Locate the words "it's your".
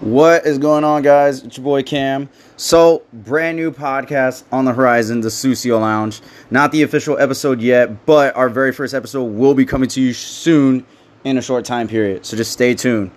1.44-1.64